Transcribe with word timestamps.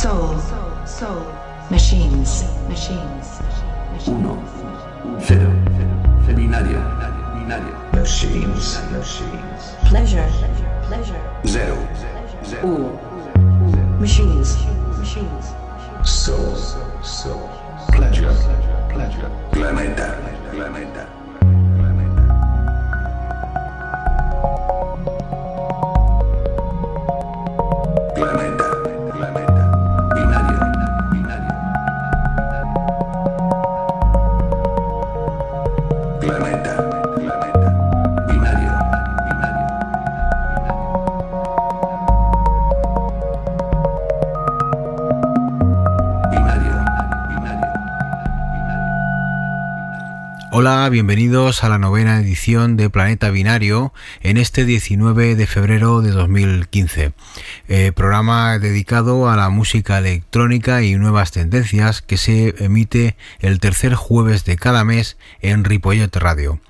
Soul. 0.00 0.40
Soul. 0.86 1.26
Machines. 1.68 2.44
Machines. 2.70 3.38
Uno. 4.06 4.42
Cero. 5.20 5.52
Binario. 6.26 6.80
Binario. 7.36 7.76
Machines. 7.92 8.80
Machines. 8.92 9.76
Pleasure. 9.90 10.26
Pleasure. 10.88 11.20
Zero. 11.44 11.76
Uno. 12.62 12.98
Machines. 14.00 14.56
Machines. 14.96 15.52
Soul. 16.02 16.56
Soul. 17.02 17.50
Pleasure. 17.92 18.32
Pleasure. 18.88 19.30
Planeta. 19.52 20.16
Planeta. 20.16 20.48
Planeta. 20.50 21.19
Hola, 50.62 50.86
bienvenidos 50.90 51.64
a 51.64 51.70
la 51.70 51.78
novena 51.78 52.20
edición 52.20 52.76
de 52.76 52.90
Planeta 52.90 53.30
Binario 53.30 53.94
en 54.20 54.36
este 54.36 54.66
19 54.66 55.34
de 55.34 55.46
febrero 55.46 56.02
de 56.02 56.10
2015. 56.10 57.14
Eh, 57.68 57.92
programa 57.92 58.58
dedicado 58.58 59.30
a 59.30 59.36
la 59.36 59.48
música 59.48 59.96
electrónica 59.96 60.82
y 60.82 60.96
nuevas 60.96 61.30
tendencias 61.30 62.02
que 62.02 62.18
se 62.18 62.62
emite 62.62 63.16
el 63.38 63.58
tercer 63.58 63.94
jueves 63.94 64.44
de 64.44 64.56
cada 64.56 64.84
mes 64.84 65.16
en 65.40 65.64
Ripollet 65.64 66.14
Radio. 66.14 66.60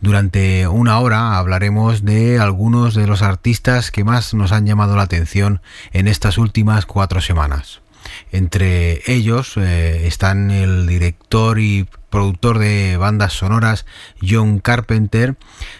Durante 0.00 0.66
una 0.66 0.98
hora 1.00 1.36
hablaremos 1.36 2.02
de 2.02 2.38
algunos 2.38 2.94
de 2.94 3.06
los 3.06 3.20
artistas 3.20 3.90
que 3.90 4.04
más 4.04 4.32
nos 4.32 4.52
han 4.52 4.64
llamado 4.64 4.96
la 4.96 5.02
atención 5.02 5.60
en 5.92 6.08
estas 6.08 6.38
últimas 6.38 6.86
cuatro 6.86 7.20
semanas. 7.20 7.83
Entre 8.32 9.00
ellos 9.06 9.56
eh, 9.56 10.06
están 10.06 10.50
el 10.50 10.86
director 10.86 11.58
y 11.58 11.86
productor 12.10 12.58
de 12.58 12.96
bandas 12.96 13.32
sonoras 13.32 13.86
John 14.22 14.60
Carpenter, 14.60 15.36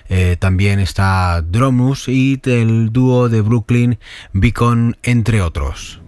eh, 0.08 0.36
también 0.38 0.80
está 0.80 1.42
Dromus 1.42 2.08
y 2.08 2.40
el 2.44 2.92
dúo 2.92 3.28
de 3.28 3.40
Brooklyn 3.40 3.98
Beacon, 4.32 4.96
entre 5.02 5.42
otros. 5.42 6.03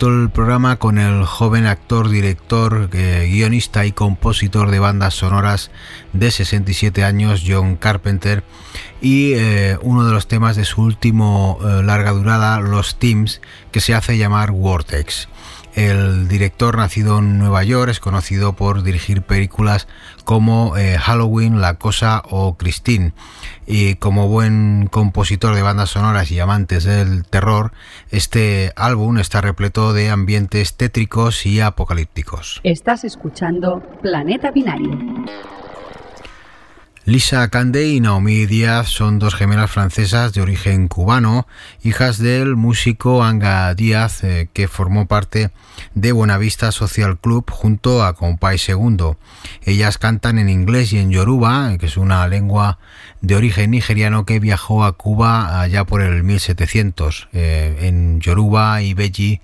El 0.00 0.30
programa 0.30 0.76
con 0.76 0.96
el 0.96 1.26
joven 1.26 1.66
actor, 1.66 2.08
director, 2.08 2.88
eh, 2.92 3.28
guionista 3.30 3.84
y 3.84 3.92
compositor 3.92 4.70
de 4.70 4.78
bandas 4.78 5.12
sonoras 5.12 5.70
de 6.14 6.30
67 6.30 7.04
años, 7.04 7.44
John 7.46 7.76
Carpenter, 7.76 8.42
y 9.02 9.34
eh, 9.34 9.76
uno 9.82 10.06
de 10.06 10.12
los 10.12 10.26
temas 10.26 10.56
de 10.56 10.64
su 10.64 10.80
último 10.82 11.58
eh, 11.62 11.82
larga 11.82 12.12
durada, 12.12 12.60
Los 12.60 12.98
Teams, 12.98 13.42
que 13.72 13.80
se 13.80 13.94
hace 13.94 14.16
llamar 14.16 14.52
Vortex. 14.52 15.28
El 15.74 16.28
director, 16.28 16.76
nacido 16.76 17.18
en 17.18 17.38
Nueva 17.38 17.62
York, 17.62 17.90
es 17.90 18.00
conocido 18.00 18.54
por 18.54 18.82
dirigir 18.82 19.22
películas 19.22 19.86
como 20.24 20.76
eh, 20.76 20.98
Halloween, 20.98 21.60
La 21.60 21.74
Cosa 21.74 22.22
o 22.28 22.56
Christine. 22.56 23.12
Y 23.66 23.94
como 23.94 24.28
buen 24.28 24.88
compositor 24.90 25.54
de 25.54 25.62
bandas 25.62 25.90
sonoras 25.90 26.30
y 26.30 26.40
amantes 26.40 26.84
del 26.84 27.24
terror, 27.24 27.72
este 28.10 28.72
álbum 28.74 29.18
está 29.18 29.40
repleto 29.40 29.92
de 29.92 30.10
ambientes 30.10 30.74
tétricos 30.74 31.46
y 31.46 31.60
apocalípticos. 31.60 32.60
Estás 32.64 33.04
escuchando 33.04 33.80
Planeta 34.02 34.50
Binario. 34.50 34.98
Lisa 37.06 37.48
Cande 37.48 37.88
y 37.88 37.98
Naomi 37.98 38.44
Díaz 38.44 38.88
son 38.88 39.18
dos 39.18 39.34
gemelas 39.34 39.70
francesas 39.70 40.34
de 40.34 40.42
origen 40.42 40.86
cubano, 40.86 41.46
hijas 41.82 42.18
del 42.18 42.56
músico 42.56 43.24
Anga 43.24 43.74
Díaz, 43.74 44.22
eh, 44.22 44.50
que 44.52 44.68
formó 44.68 45.06
parte 45.06 45.50
de 45.94 46.12
Buenavista 46.12 46.72
Social 46.72 47.18
Club 47.18 47.50
junto 47.50 48.04
a 48.04 48.12
Compay 48.12 48.58
Segundo. 48.58 49.16
Ellas 49.62 49.96
cantan 49.96 50.38
en 50.38 50.50
inglés 50.50 50.92
y 50.92 50.98
en 50.98 51.10
yoruba, 51.10 51.74
que 51.78 51.86
es 51.86 51.96
una 51.96 52.28
lengua 52.28 52.78
de 53.22 53.34
origen 53.34 53.70
nigeriano 53.70 54.26
que 54.26 54.38
viajó 54.38 54.84
a 54.84 54.92
Cuba 54.92 55.62
allá 55.62 55.84
por 55.84 56.02
el 56.02 56.22
1700. 56.22 57.28
Eh, 57.32 57.78
en 57.80 58.20
yoruba 58.20 58.82
y 58.82 58.92
beji 58.92 59.40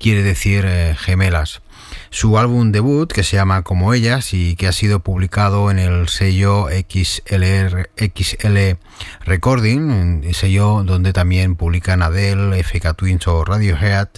quiere 0.00 0.24
decir 0.24 0.64
eh, 0.66 0.96
gemelas. 0.98 1.62
Su 2.10 2.38
álbum 2.38 2.72
debut, 2.72 3.12
que 3.12 3.22
se 3.22 3.36
llama 3.36 3.62
Como 3.62 3.92
ellas 3.94 4.32
y 4.32 4.56
que 4.56 4.68
ha 4.68 4.72
sido 4.72 5.00
publicado 5.00 5.70
en 5.70 5.78
el 5.78 6.08
sello 6.08 6.68
XLR, 6.68 7.90
XL 7.96 8.78
Recording, 9.24 10.22
el 10.24 10.34
sello 10.34 10.82
donde 10.84 11.12
también 11.12 11.56
publican 11.56 12.02
Adele, 12.02 12.62
FK 12.62 12.94
Twins 12.94 13.26
o 13.26 13.44
Radiohead, 13.44 14.08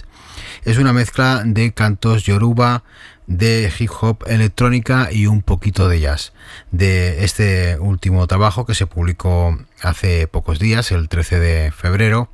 es 0.65 0.77
una 0.77 0.93
mezcla 0.93 1.43
de 1.45 1.71
cantos 1.73 2.23
yoruba, 2.23 2.83
de 3.27 3.71
hip 3.77 3.91
hop 4.01 4.23
electrónica 4.27 5.09
y 5.11 5.27
un 5.27 5.41
poquito 5.41 5.87
de 5.87 5.99
jazz. 5.99 6.33
De 6.71 7.23
este 7.23 7.77
último 7.79 8.25
trabajo 8.27 8.65
que 8.65 8.73
se 8.73 8.87
publicó 8.87 9.57
hace 9.81 10.27
pocos 10.27 10.59
días, 10.59 10.91
el 10.91 11.09
13 11.09 11.39
de 11.39 11.71
febrero, 11.71 12.31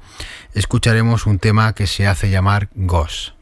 escucharemos 0.53 1.25
un 1.25 1.37
tema 1.39 1.73
que 1.73 1.85
se 1.85 2.07
hace 2.07 2.29
llamar 2.29 2.69
Ghost. 2.75 3.34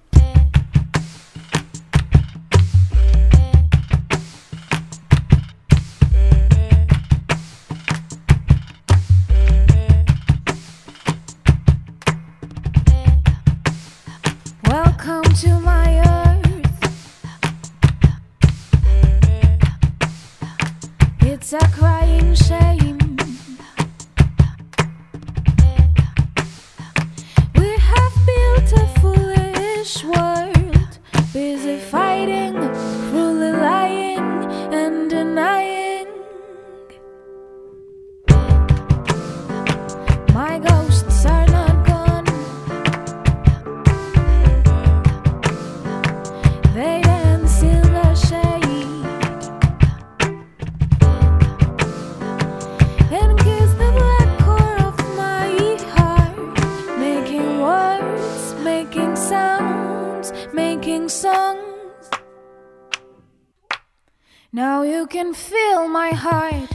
Can 65.24 65.34
feel 65.34 65.88
my 65.88 66.12
heart 66.12 66.73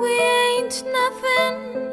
We 0.00 0.08
ain't 0.08 0.82
nothing 0.86 1.89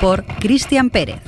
Por 0.00 0.24
Cristian 0.38 0.88
Pérez. 0.88 1.20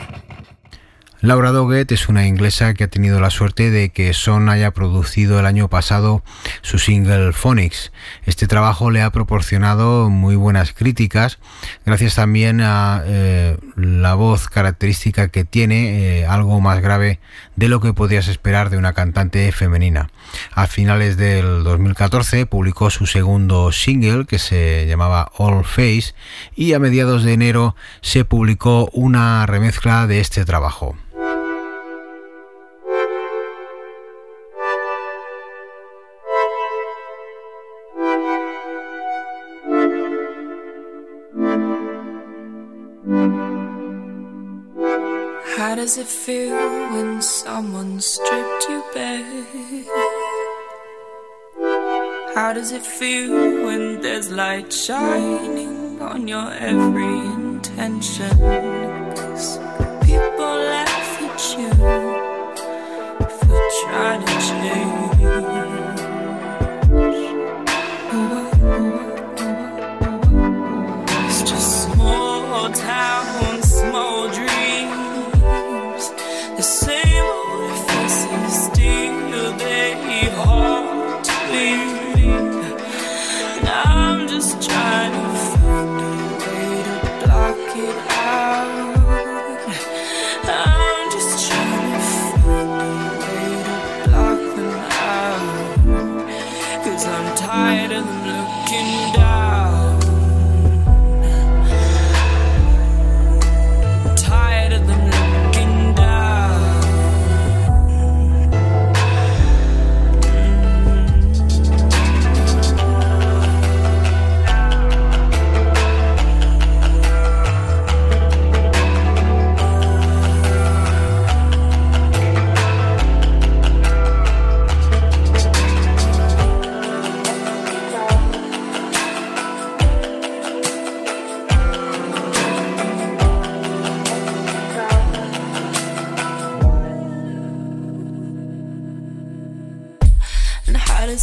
Laura 1.20 1.50
Doggett 1.50 1.90
es 1.90 2.08
una 2.08 2.28
inglesa 2.28 2.74
que 2.74 2.84
ha 2.84 2.88
tenido 2.88 3.18
la 3.18 3.30
suerte 3.30 3.72
de 3.72 3.90
que 3.90 4.14
Son 4.14 4.48
haya 4.48 4.70
producido 4.70 5.40
el 5.40 5.46
año 5.46 5.68
pasado 5.68 6.22
su 6.66 6.80
single 6.80 7.32
Phonics. 7.32 7.92
Este 8.24 8.48
trabajo 8.48 8.90
le 8.90 9.00
ha 9.00 9.10
proporcionado 9.10 10.10
muy 10.10 10.34
buenas 10.34 10.72
críticas, 10.72 11.38
gracias 11.84 12.16
también 12.16 12.60
a 12.60 13.04
eh, 13.06 13.56
la 13.76 14.14
voz 14.14 14.48
característica 14.48 15.28
que 15.28 15.44
tiene, 15.44 16.20
eh, 16.20 16.26
algo 16.26 16.60
más 16.60 16.80
grave 16.80 17.20
de 17.54 17.68
lo 17.68 17.80
que 17.80 17.92
podrías 17.92 18.26
esperar 18.26 18.70
de 18.70 18.78
una 18.78 18.94
cantante 18.94 19.52
femenina. 19.52 20.10
A 20.52 20.66
finales 20.66 21.16
del 21.16 21.62
2014 21.62 22.46
publicó 22.46 22.90
su 22.90 23.06
segundo 23.06 23.70
single 23.70 24.26
que 24.26 24.40
se 24.40 24.86
llamaba 24.88 25.30
All 25.38 25.64
Face 25.64 26.14
y 26.56 26.72
a 26.72 26.80
mediados 26.80 27.22
de 27.22 27.34
enero 27.34 27.76
se 28.00 28.24
publicó 28.24 28.90
una 28.92 29.46
remezcla 29.46 30.08
de 30.08 30.18
este 30.18 30.44
trabajo. 30.44 30.96
Does 45.86 45.98
it 45.98 46.08
feel 46.08 46.50
when 46.94 47.22
someone 47.22 48.00
stripped 48.00 48.66
you 48.68 48.82
bare? 48.92 49.44
How 52.34 52.52
does 52.52 52.72
it 52.72 52.82
feel 52.82 53.64
when 53.64 54.00
there's 54.00 54.28
light 54.28 54.72
shining 54.72 56.02
on 56.02 56.26
your 56.26 56.50
every 56.54 57.18
intention? 57.40 58.36
'Cause 59.14 59.60
people 60.02 60.54
laugh 60.72 61.22
at 61.28 61.40
you 61.56 61.70
for 63.38 63.58
trying 63.80 64.22
to 64.24 64.36
change. 64.48 65.05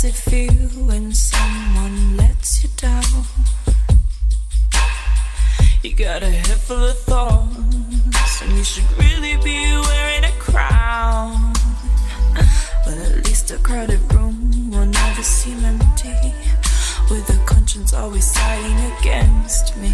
Does 0.04 0.28
it 0.28 0.30
feel 0.30 0.86
when 0.86 1.14
someone 1.14 2.18
lets 2.18 2.62
you 2.62 2.70
down? 2.76 3.24
You 5.82 5.96
got 5.96 6.22
a 6.24 6.30
head 6.30 6.58
full 6.58 6.84
of 6.84 7.00
thorns, 7.00 8.42
and 8.42 8.52
you 8.52 8.66
should 8.66 8.84
really 9.00 9.38
be 9.38 9.60
wearing 9.88 10.26
a 10.26 10.32
crown. 10.40 11.54
But 12.84 12.98
at 12.98 13.26
least 13.26 13.52
a 13.52 13.58
crowded 13.60 14.02
room 14.14 14.72
will 14.72 14.86
never 14.86 15.24
seem 15.24 15.64
empty, 15.64 16.34
with 17.10 17.30
a 17.30 17.46
conscience 17.46 17.94
always 17.94 18.30
siding 18.30 18.80
against 19.00 19.78
me. 19.78 19.94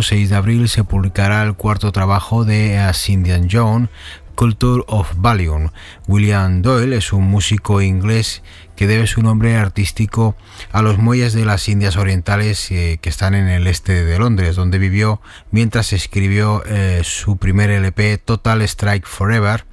Próximo 0.00 0.16
6 0.16 0.30
de 0.30 0.36
abril 0.36 0.68
se 0.68 0.82
publicará 0.82 1.42
el 1.42 1.54
cuarto 1.54 1.92
trabajo 1.92 2.46
de 2.46 2.78
As 2.78 3.08
Indian 3.10 3.48
Jones, 3.50 3.90
Culture 4.34 4.82
of 4.86 5.12
Valium. 5.16 5.70
William 6.08 6.62
Doyle 6.62 6.96
es 6.96 7.12
un 7.12 7.24
músico 7.24 7.82
inglés 7.82 8.42
que 8.76 8.86
debe 8.86 9.06
su 9.06 9.22
nombre 9.22 9.56
artístico 9.56 10.36
a 10.72 10.80
los 10.80 10.96
muelles 10.96 11.34
de 11.34 11.44
las 11.44 11.68
Indias 11.68 11.96
Orientales 11.96 12.70
eh, 12.70 12.98
que 13.02 13.10
están 13.10 13.34
en 13.34 13.48
el 13.48 13.66
este 13.66 14.04
de 14.04 14.18
Londres, 14.18 14.56
donde 14.56 14.78
vivió 14.78 15.20
mientras 15.50 15.92
escribió 15.92 16.62
eh, 16.64 17.02
su 17.04 17.36
primer 17.36 17.70
LP 17.70 18.16
Total 18.18 18.62
Strike 18.62 19.06
Forever. 19.06 19.66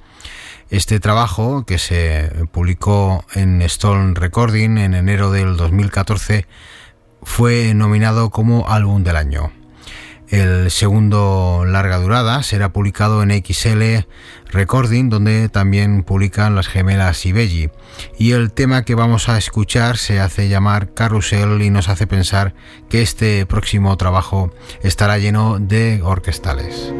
Este 0.68 1.00
trabajo, 1.00 1.64
que 1.64 1.78
se 1.78 2.30
publicó 2.52 3.24
en 3.34 3.62
Stone 3.62 4.12
Recording 4.14 4.76
en 4.76 4.92
enero 4.92 5.30
del 5.30 5.56
2014, 5.56 6.46
fue 7.22 7.72
nominado 7.72 8.28
como 8.28 8.68
álbum 8.68 9.02
del 9.04 9.16
año. 9.16 9.57
El 10.30 10.70
segundo 10.70 11.64
larga 11.66 11.96
durada 11.96 12.42
será 12.42 12.70
publicado 12.70 13.22
en 13.22 13.30
XL 13.30 14.06
Recording, 14.50 15.08
donde 15.08 15.48
también 15.48 16.02
publican 16.02 16.54
las 16.54 16.68
gemelas 16.68 17.24
Ibelli. 17.24 17.70
Y 18.18 18.32
el 18.32 18.52
tema 18.52 18.82
que 18.84 18.94
vamos 18.94 19.30
a 19.30 19.38
escuchar 19.38 19.96
se 19.96 20.20
hace 20.20 20.48
llamar 20.48 20.92
Carrusel 20.92 21.62
y 21.62 21.70
nos 21.70 21.88
hace 21.88 22.06
pensar 22.06 22.54
que 22.90 23.00
este 23.00 23.46
próximo 23.46 23.96
trabajo 23.96 24.52
estará 24.82 25.18
lleno 25.18 25.58
de 25.58 26.02
orquestales. 26.02 26.92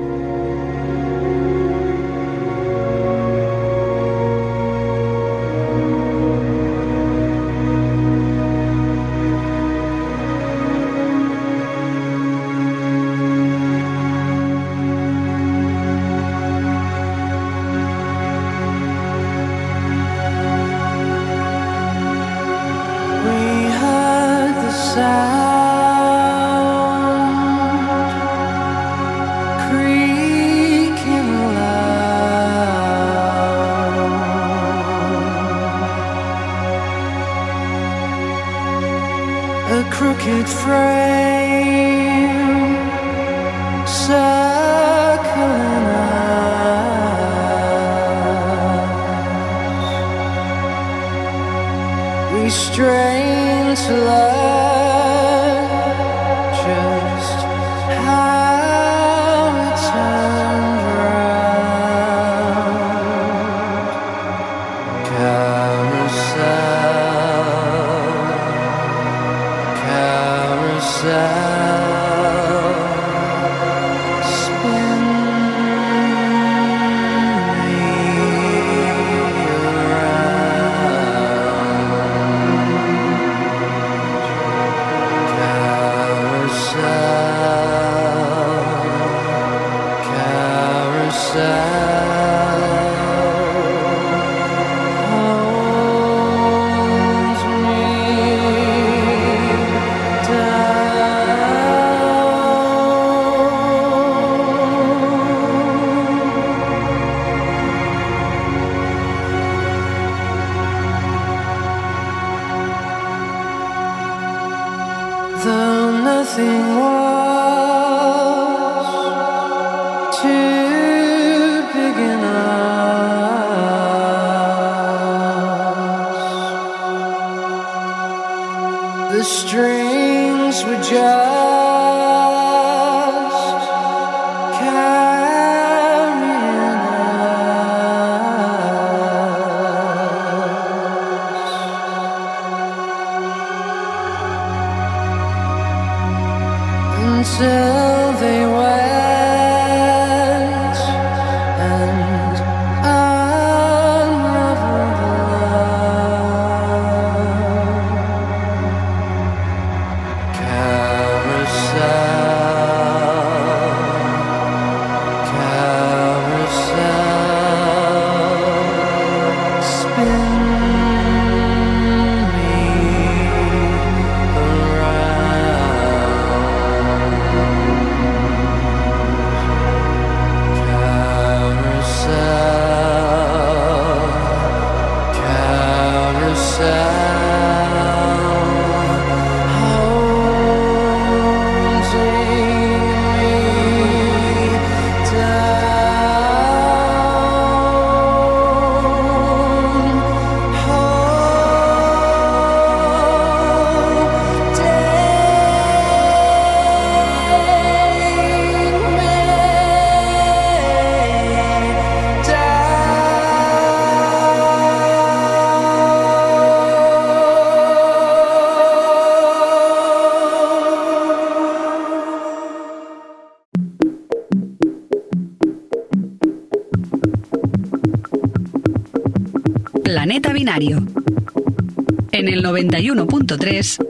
En 232.11 232.27
el 232.27 232.43
91.3 232.43 233.85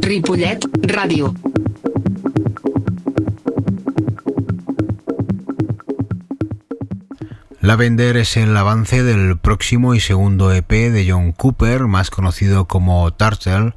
Ripollet 0.00 0.58
Ràdio. 0.82 1.36
Lavender 7.60 8.16
es 8.16 8.36
el 8.36 8.56
avance 8.56 9.04
del 9.04 9.38
próximo 9.38 9.94
y 9.94 10.00
segundo 10.00 10.52
EP 10.52 10.68
de 10.68 11.06
John 11.08 11.30
Cooper, 11.30 11.82
más 11.82 12.10
conocido 12.10 12.66
como 12.66 13.12
Turtle. 13.12 13.74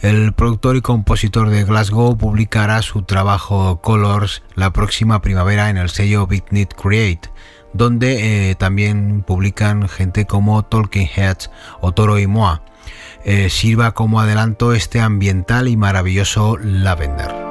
El 0.00 0.32
productor 0.32 0.76
y 0.76 0.80
compositor 0.80 1.50
de 1.50 1.64
Glasgow 1.64 2.16
publicará 2.16 2.80
su 2.80 3.02
trabajo 3.02 3.82
Colors 3.82 4.42
la 4.54 4.72
próxima 4.72 5.20
primavera 5.20 5.68
en 5.68 5.76
el 5.76 5.90
sello 5.90 6.26
Big 6.26 6.44
Need 6.50 6.68
Create, 6.68 7.28
donde 7.74 8.50
eh, 8.50 8.54
también 8.54 9.22
publican 9.22 9.88
gente 9.88 10.24
como 10.24 10.64
Talking 10.64 11.08
Heads 11.14 11.50
o 11.80 11.92
Toro 11.92 12.18
y 12.18 12.26
Moa. 12.26 12.62
Eh, 13.24 13.50
sirva 13.50 13.92
como 13.92 14.20
adelanto 14.20 14.72
este 14.72 15.00
ambiental 15.00 15.68
y 15.68 15.76
maravilloso 15.76 16.56
Lavender. 16.58 17.43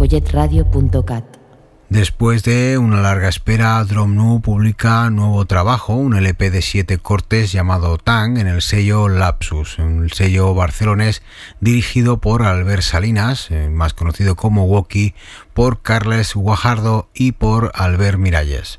En 0.00 0.08
ripolletradio.cat. 0.08 1.39
Después 1.90 2.44
de 2.44 2.78
una 2.78 3.00
larga 3.00 3.28
espera, 3.28 3.82
Dromnu 3.82 4.40
publica 4.42 5.10
nuevo 5.10 5.44
trabajo, 5.46 5.94
un 5.94 6.14
LP 6.14 6.52
de 6.52 6.62
siete 6.62 6.98
cortes 6.98 7.50
llamado 7.50 7.98
Tang 7.98 8.38
en 8.38 8.46
el 8.46 8.62
sello 8.62 9.08
Lapsus, 9.08 9.80
un 9.80 10.08
sello 10.08 10.54
barcelonés 10.54 11.20
dirigido 11.58 12.20
por 12.20 12.44
Albert 12.44 12.82
Salinas, 12.82 13.50
eh, 13.50 13.68
más 13.70 13.92
conocido 13.92 14.36
como 14.36 14.66
Woki, 14.66 15.14
por 15.52 15.82
Carles 15.82 16.34
Guajardo 16.34 17.10
y 17.12 17.32
por 17.32 17.72
Albert 17.74 18.18
Miralles. 18.18 18.78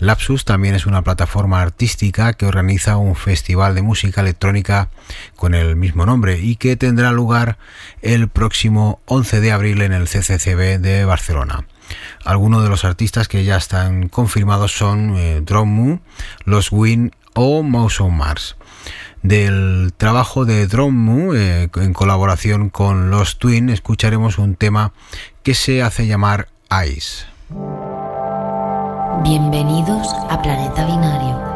Lapsus 0.00 0.44
también 0.44 0.74
es 0.74 0.84
una 0.84 1.02
plataforma 1.02 1.62
artística 1.62 2.32
que 2.32 2.46
organiza 2.46 2.96
un 2.96 3.14
festival 3.14 3.76
de 3.76 3.82
música 3.82 4.20
electrónica 4.20 4.90
con 5.36 5.54
el 5.54 5.76
mismo 5.76 6.06
nombre 6.06 6.40
y 6.40 6.56
que 6.56 6.74
tendrá 6.74 7.12
lugar 7.12 7.56
el 8.02 8.26
próximo 8.26 9.00
11 9.06 9.40
de 9.40 9.52
abril 9.52 9.82
en 9.82 9.92
el 9.92 10.08
CCCB 10.08 10.80
de 10.80 11.04
Barcelona. 11.04 11.64
Algunos 12.24 12.62
de 12.62 12.68
los 12.68 12.84
artistas 12.84 13.28
que 13.28 13.44
ya 13.44 13.56
están 13.56 14.08
confirmados 14.08 14.72
son 14.72 15.14
eh, 15.16 15.42
Los 16.44 16.72
Win 16.72 17.12
o 17.34 17.62
Mouse 17.62 18.00
on 18.00 18.16
Mars. 18.16 18.56
Del 19.22 19.92
trabajo 19.96 20.44
de 20.44 20.66
Drummu, 20.66 21.34
eh, 21.34 21.68
en 21.74 21.92
colaboración 21.92 22.70
con 22.70 23.10
Los 23.10 23.38
Twin, 23.38 23.68
escucharemos 23.68 24.38
un 24.38 24.54
tema 24.54 24.92
que 25.42 25.54
se 25.54 25.82
hace 25.82 26.06
llamar 26.06 26.48
Ice. 26.86 27.26
Bienvenidos 29.24 30.14
a 30.30 30.40
Planeta 30.40 30.86
Binario. 30.86 31.47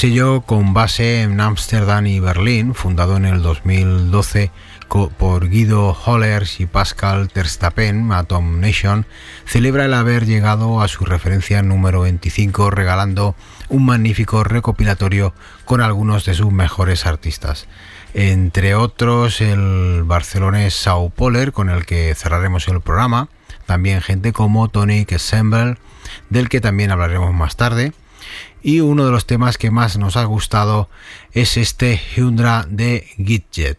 Sello 0.00 0.40
con 0.40 0.72
base 0.72 1.20
en 1.20 1.38
Ámsterdam 1.42 2.06
y 2.06 2.20
Berlín, 2.20 2.74
fundado 2.74 3.18
en 3.18 3.26
el 3.26 3.42
2012 3.42 4.50
por 5.18 5.50
Guido 5.50 5.92
Hollers 5.92 6.58
y 6.58 6.64
Pascal 6.64 7.28
Terstapen, 7.28 8.10
Atom 8.10 8.60
Nation, 8.60 9.04
celebra 9.44 9.84
el 9.84 9.92
haber 9.92 10.24
llegado 10.24 10.80
a 10.80 10.88
su 10.88 11.04
referencia 11.04 11.60
número 11.60 12.00
25 12.00 12.70
regalando 12.70 13.34
un 13.68 13.84
magnífico 13.84 14.42
recopilatorio 14.42 15.34
con 15.66 15.82
algunos 15.82 16.24
de 16.24 16.32
sus 16.32 16.50
mejores 16.50 17.04
artistas. 17.04 17.66
Entre 18.14 18.74
otros 18.74 19.42
el 19.42 20.04
barcelonés 20.04 20.72
Sao 20.72 21.10
Poler, 21.10 21.52
con 21.52 21.68
el 21.68 21.84
que 21.84 22.14
cerraremos 22.14 22.68
el 22.68 22.80
programa, 22.80 23.28
también 23.66 24.00
gente 24.00 24.32
como 24.32 24.70
Tony 24.70 25.04
Kessemble, 25.04 25.76
del 26.30 26.48
que 26.48 26.62
también 26.62 26.90
hablaremos 26.90 27.34
más 27.34 27.56
tarde, 27.56 27.92
y 28.62 28.80
uno 28.80 29.04
de 29.04 29.10
los 29.10 29.26
temas 29.26 29.58
que 29.58 29.70
más 29.70 29.96
nos 29.96 30.16
ha 30.16 30.24
gustado 30.24 30.88
es 31.32 31.56
este 31.56 32.00
Hyundra 32.14 32.66
de 32.68 33.06
Gitjet. 33.16 33.78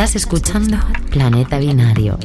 Estás 0.00 0.16
escuchando 0.16 0.78
Planeta 1.10 1.58
Binario. 1.58 2.18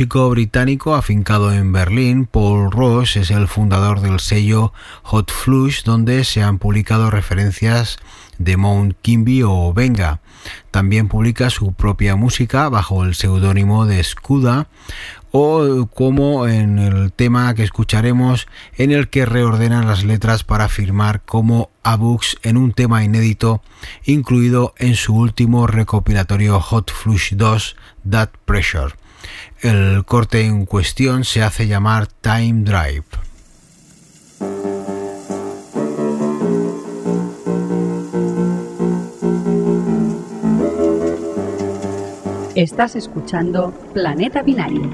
Músico 0.00 0.30
británico 0.30 0.94
afincado 0.94 1.52
en 1.52 1.74
Berlín, 1.74 2.24
Paul 2.24 2.70
Ross 2.70 3.16
es 3.16 3.30
el 3.30 3.48
fundador 3.48 4.00
del 4.00 4.18
sello 4.18 4.72
Hot 5.02 5.30
Flush, 5.30 5.82
donde 5.82 6.24
se 6.24 6.42
han 6.42 6.58
publicado 6.58 7.10
referencias 7.10 7.98
de 8.38 8.56
Mount 8.56 8.96
Kimby 9.02 9.42
o 9.42 9.74
Venga. 9.74 10.20
También 10.70 11.08
publica 11.08 11.50
su 11.50 11.74
propia 11.74 12.16
música 12.16 12.70
bajo 12.70 13.04
el 13.04 13.14
seudónimo 13.14 13.84
de 13.84 14.02
Scuda 14.02 14.68
o 15.32 15.86
como 15.92 16.48
en 16.48 16.78
el 16.78 17.12
tema 17.12 17.54
que 17.54 17.62
escucharemos 17.62 18.48
en 18.78 18.92
el 18.92 19.10
que 19.10 19.26
reordenan 19.26 19.86
las 19.86 20.02
letras 20.02 20.44
para 20.44 20.70
firmar 20.70 21.20
como 21.26 21.68
Abux 21.82 22.38
en 22.42 22.56
un 22.56 22.72
tema 22.72 23.04
inédito 23.04 23.60
incluido 24.06 24.72
en 24.78 24.94
su 24.94 25.14
último 25.14 25.66
recopilatorio 25.66 26.58
Hot 26.58 26.90
Flush 26.90 27.34
2 27.34 27.76
That 28.08 28.30
Pressure. 28.46 28.94
El 29.62 30.06
corte 30.06 30.46
en 30.46 30.64
cuestión 30.64 31.22
se 31.24 31.42
hace 31.42 31.66
llamar 31.66 32.06
Time 32.06 32.62
Drive. 32.62 33.04
Estás 42.54 42.96
escuchando 42.96 43.74
Planeta 43.92 44.40
Binario. 44.40 44.88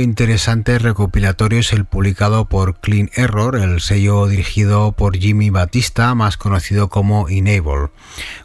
Interesante 0.00 0.78
recopilatorio 0.78 1.58
es 1.58 1.72
el 1.72 1.84
publicado 1.84 2.48
por 2.48 2.80
Clean 2.80 3.10
Error, 3.14 3.56
el 3.56 3.80
sello 3.80 4.26
dirigido 4.26 4.92
por 4.92 5.16
Jimmy 5.16 5.50
Batista, 5.50 6.14
más 6.14 6.36
conocido 6.36 6.88
como 6.88 7.28
Enable, 7.28 7.90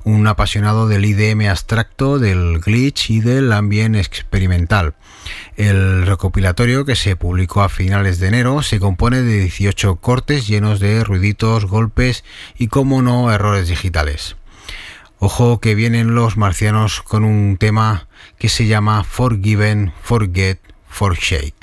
un 0.04 0.26
apasionado 0.26 0.88
del 0.88 1.06
IDM 1.06 1.50
abstracto, 1.50 2.18
del 2.18 2.60
glitch 2.60 3.12
y 3.12 3.20
del 3.20 3.54
ambient 3.54 3.96
experimental. 3.96 4.96
El 5.56 6.06
recopilatorio, 6.06 6.86
que 6.86 6.96
se 6.96 7.16
publicó 7.16 7.62
a 7.62 7.70
finales 7.70 8.20
de 8.20 8.28
enero, 8.28 8.64
se 8.64 8.80
compone 8.80 9.22
de 9.22 9.42
18 9.42 9.98
cortes 9.98 10.48
llenos 10.48 10.80
de 10.80 11.04
ruiditos, 11.04 11.66
golpes 11.66 12.24
y, 12.58 12.68
como 12.68 13.02
no, 13.02 13.32
errores 13.32 13.68
digitales. 13.68 14.36
Ojo 15.20 15.60
que 15.60 15.76
vienen 15.76 16.16
los 16.16 16.36
marcianos 16.36 17.02
con 17.02 17.24
un 17.24 17.58
tema 17.58 18.08
que 18.38 18.50
se 18.50 18.66
llama 18.66 19.04
Forgiven, 19.04 19.94
Forget, 20.02 20.73
Forsake. 20.94 21.63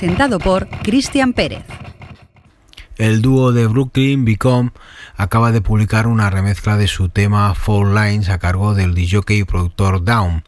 Presentado 0.00 0.38
por 0.38 0.66
Cristian 0.82 1.34
Pérez. 1.34 1.62
El 2.96 3.20
dúo 3.20 3.52
de 3.52 3.66
Brooklyn, 3.66 4.24
Become, 4.24 4.70
acaba 5.20 5.52
de 5.52 5.60
publicar 5.60 6.06
una 6.06 6.30
remezcla 6.30 6.78
de 6.78 6.88
su 6.88 7.10
tema 7.10 7.54
Four 7.54 7.94
Lines 7.94 8.30
a 8.30 8.38
cargo 8.38 8.74
del 8.74 8.94
DJ 8.94 9.20
y 9.28 9.44
productor 9.44 10.02
Down. 10.02 10.44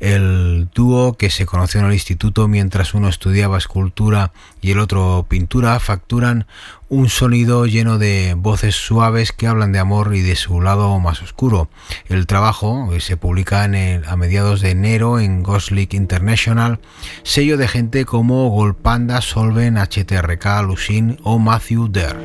El 0.00 0.70
dúo 0.74 1.18
que 1.18 1.28
se 1.28 1.44
conoció 1.44 1.80
en 1.80 1.86
el 1.86 1.92
instituto 1.92 2.48
mientras 2.48 2.94
uno 2.94 3.08
estudiaba 3.08 3.58
escultura 3.58 4.32
y 4.62 4.70
el 4.70 4.78
otro 4.78 5.26
pintura 5.28 5.78
facturan 5.78 6.46
un 6.88 7.10
sonido 7.10 7.66
lleno 7.66 7.98
de 7.98 8.34
voces 8.34 8.76
suaves 8.76 9.32
que 9.32 9.46
hablan 9.46 9.72
de 9.72 9.78
amor 9.78 10.14
y 10.14 10.22
de 10.22 10.36
su 10.36 10.62
lado 10.62 10.98
más 11.00 11.20
oscuro. 11.20 11.68
El 12.06 12.26
trabajo 12.26 12.88
se 13.00 13.18
publica 13.18 13.64
a 13.64 14.16
mediados 14.16 14.62
de 14.62 14.70
enero 14.70 15.20
en 15.20 15.42
Ghost 15.42 15.70
International, 15.90 16.80
sello 17.24 17.58
de 17.58 17.68
gente 17.68 18.06
como 18.06 18.48
Golpanda, 18.48 19.20
Solven, 19.20 19.76
HTRK, 19.76 20.62
Lucin 20.62 21.18
o 21.24 21.38
Matthew 21.38 21.88
Dare. 21.88 22.20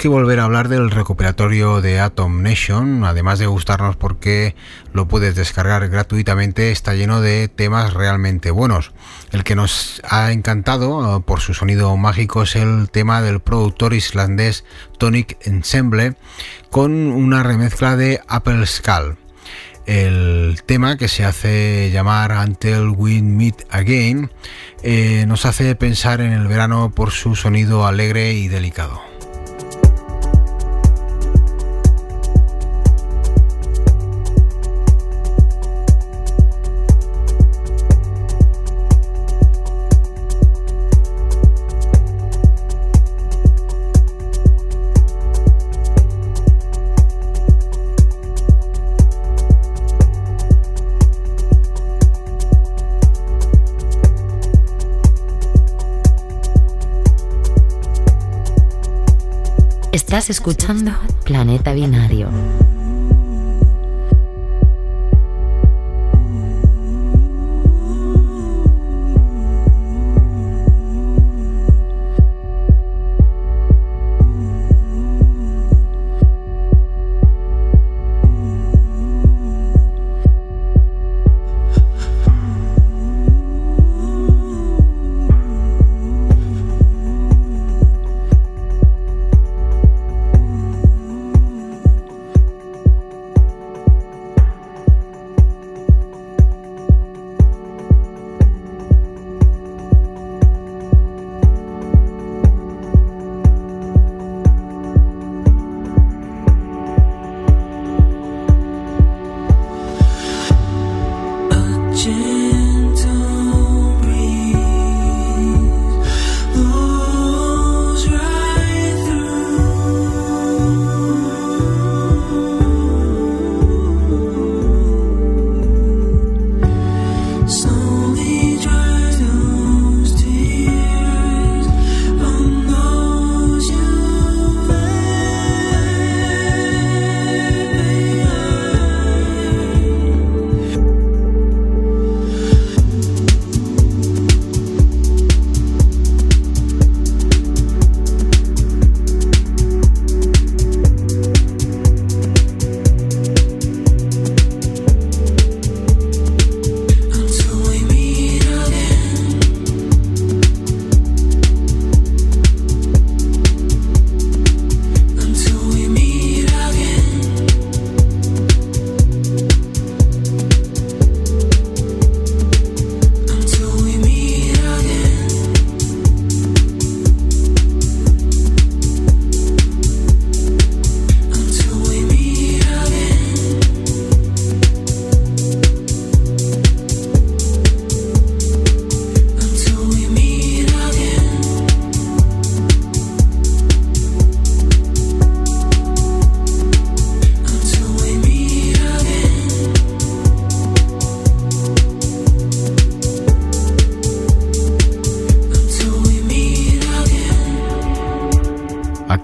Que 0.00 0.08
volver 0.08 0.40
a 0.40 0.44
hablar 0.44 0.68
del 0.68 0.90
recuperatorio 0.90 1.82
de 1.82 2.00
Atom 2.00 2.40
Nation, 2.40 3.04
además 3.04 3.38
de 3.38 3.44
gustarnos 3.44 3.96
porque 3.96 4.56
lo 4.94 5.06
puedes 5.06 5.34
descargar 5.34 5.86
gratuitamente, 5.90 6.72
está 6.72 6.94
lleno 6.94 7.20
de 7.20 7.48
temas 7.48 7.92
realmente 7.92 8.50
buenos. 8.50 8.92
El 9.30 9.44
que 9.44 9.54
nos 9.54 10.00
ha 10.08 10.32
encantado 10.32 11.18
eh, 11.18 11.22
por 11.26 11.40
su 11.40 11.52
sonido 11.52 11.94
mágico 11.98 12.44
es 12.44 12.56
el 12.56 12.88
tema 12.90 13.20
del 13.20 13.40
productor 13.40 13.92
islandés 13.92 14.64
Tonic 14.96 15.36
Ensemble 15.46 16.14
con 16.70 16.92
una 16.92 17.42
remezcla 17.42 17.94
de 17.94 18.22
Apple 18.26 18.66
Skull. 18.66 19.18
El 19.84 20.62
tema 20.64 20.96
que 20.96 21.08
se 21.08 21.26
hace 21.26 21.90
llamar 21.92 22.32
Until 22.32 22.94
We 22.96 23.20
Meet 23.20 23.66
Again 23.68 24.30
eh, 24.82 25.26
nos 25.28 25.44
hace 25.44 25.74
pensar 25.74 26.22
en 26.22 26.32
el 26.32 26.48
verano 26.48 26.90
por 26.90 27.10
su 27.10 27.36
sonido 27.36 27.86
alegre 27.86 28.32
y 28.32 28.48
delicado. 28.48 29.09
Estás 60.10 60.28
escuchando 60.28 60.90
Planeta 61.24 61.72
Binario. 61.72 62.28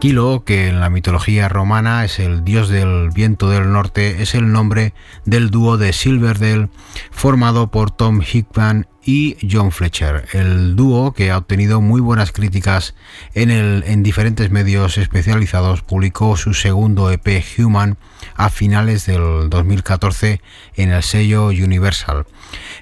Aquilo, 0.07 0.45
que 0.45 0.69
en 0.69 0.79
la 0.79 0.89
mitología 0.89 1.49
romana 1.49 2.05
es 2.05 2.21
el 2.21 2.45
dios 2.45 2.69
del 2.69 3.11
viento 3.11 3.51
del 3.51 3.73
norte, 3.73 4.23
es 4.23 4.37
el 4.37 4.53
nombre 4.53 4.95
del 5.25 5.51
dúo 5.51 5.79
de 5.79 5.93
Silverdale 5.93 6.69
formado 7.11 7.73
por 7.73 7.91
Tom 7.91 8.21
Hickman 8.23 8.87
y 9.05 9.37
John 9.51 9.73
Fletcher. 9.73 10.27
El 10.33 10.77
dúo, 10.77 11.13
que 11.13 11.33
ha 11.33 11.39
obtenido 11.39 11.81
muy 11.81 12.01
buenas 12.01 12.31
críticas 12.31 12.95
en, 13.35 13.51
el, 13.51 13.83
en 13.85 14.05
diferentes 14.05 14.49
medios 14.53 14.97
especializados, 14.97 15.83
publicó 15.83 16.37
su 16.37 16.55
segundo 16.55 17.11
EP 17.11 17.43
Human 17.59 17.99
a 18.37 18.49
finales 18.49 19.07
del 19.07 19.51
2014 19.51 20.41
en 20.77 20.93
el 20.93 21.03
sello 21.03 21.49
Universal. 21.49 22.27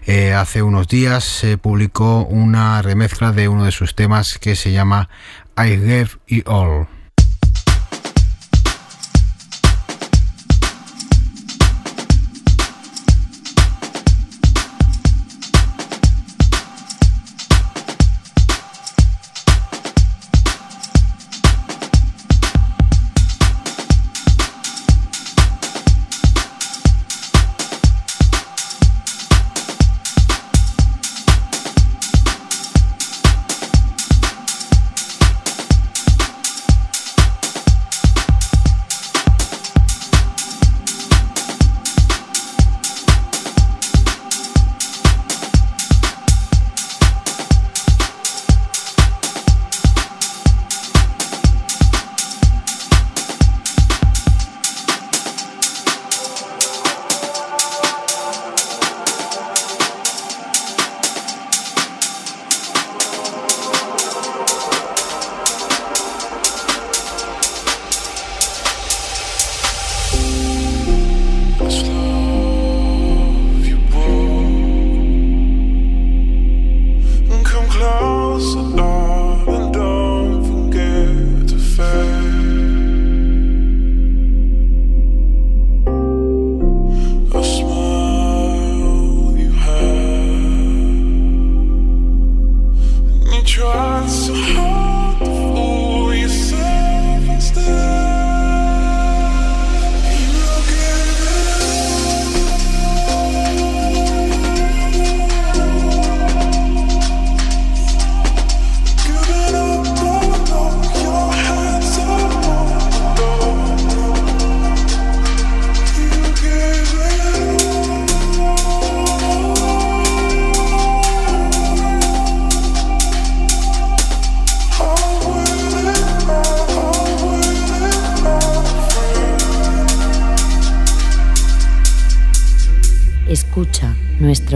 Eh, 0.05 0.35
hace 0.35 0.62
unos 0.62 0.89
días 0.89 1.25
se 1.25 1.57
publicó 1.57 2.27
una 2.27 2.83
remezcla 2.83 3.33
de 3.33 3.49
uno 3.49 3.64
de 3.64 3.72
sus 3.72 3.95
temas 3.95 4.39
que 4.39 4.57
se 4.57 4.72
llama 4.72 5.09
I 5.57 5.77
Gave 5.77 6.11
It 6.27 6.47
All. 6.47 6.87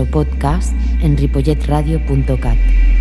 Podcast 0.07 0.73
en 1.03 1.17
ripolletradio.cat. 1.17 2.98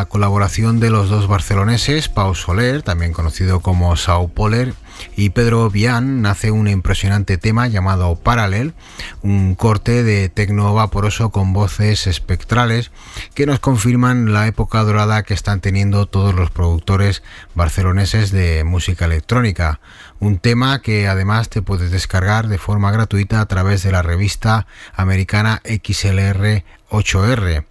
la 0.00 0.06
colaboración 0.06 0.80
de 0.80 0.88
los 0.88 1.10
dos 1.10 1.28
barceloneses, 1.28 2.08
Pau 2.08 2.34
Soler, 2.34 2.80
también 2.80 3.12
conocido 3.12 3.60
como 3.60 3.94
Sao 3.96 4.28
Poler, 4.28 4.72
y 5.14 5.28
Pedro 5.30 5.68
Vian, 5.68 6.22
nace 6.22 6.50
un 6.50 6.68
impresionante 6.68 7.36
tema 7.36 7.68
llamado 7.68 8.16
Paralel, 8.16 8.72
un 9.20 9.54
corte 9.54 10.02
de 10.02 10.30
tecno 10.30 10.72
vaporoso 10.72 11.28
con 11.28 11.52
voces 11.52 12.06
espectrales 12.06 12.92
que 13.34 13.44
nos 13.44 13.60
confirman 13.60 14.32
la 14.32 14.46
época 14.46 14.82
dorada 14.84 15.22
que 15.22 15.34
están 15.34 15.60
teniendo 15.60 16.06
todos 16.06 16.34
los 16.34 16.50
productores 16.50 17.22
barceloneses 17.54 18.30
de 18.30 18.64
música 18.64 19.04
electrónica. 19.04 19.80
Un 20.18 20.38
tema 20.38 20.80
que 20.80 21.08
además 21.08 21.50
te 21.50 21.60
puedes 21.60 21.90
descargar 21.90 22.48
de 22.48 22.56
forma 22.56 22.90
gratuita 22.90 23.42
a 23.42 23.46
través 23.46 23.82
de 23.82 23.92
la 23.92 24.00
revista 24.00 24.66
americana 24.94 25.60
XLR 25.64 26.64
8R. 26.90 27.64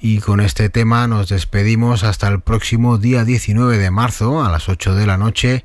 Y 0.00 0.20
con 0.20 0.40
este 0.40 0.70
tema 0.70 1.06
nos 1.06 1.28
despedimos 1.28 2.04
hasta 2.04 2.28
el 2.28 2.40
próximo 2.40 2.98
día 2.98 3.24
19 3.24 3.76
de 3.76 3.90
marzo 3.90 4.42
a 4.42 4.50
las 4.50 4.68
8 4.68 4.94
de 4.94 5.06
la 5.06 5.18
noche 5.18 5.64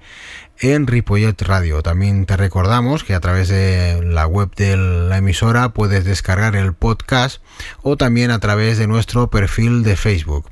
en 0.59 0.87
Ripollet 0.87 1.41
Radio. 1.41 1.81
También 1.81 2.25
te 2.25 2.37
recordamos 2.37 3.03
que 3.03 3.13
a 3.13 3.19
través 3.19 3.47
de 3.47 4.01
la 4.03 4.25
web 4.27 4.53
de 4.55 4.77
la 4.77 5.17
emisora 5.17 5.69
puedes 5.69 6.03
descargar 6.05 6.55
el 6.55 6.73
podcast 6.73 7.41
o 7.81 7.97
también 7.97 8.31
a 8.31 8.39
través 8.39 8.77
de 8.77 8.87
nuestro 8.87 9.29
perfil 9.29 9.83
de 9.83 9.95
Facebook. 9.95 10.49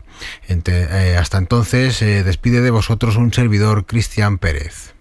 hasta 1.18 1.38
entonces, 1.38 2.00
despide 2.00 2.62
de 2.62 2.72
vosotros 2.72 3.16
un 3.16 3.34
servidor 3.34 3.86
Cristian 3.86 4.38
Pérez. 4.38 4.94